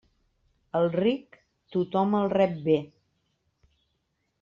Al 0.79 0.89
ric, 0.95 1.39
tothom 1.77 2.19
el 2.23 2.33
rep 2.37 2.59
bé. 2.67 2.79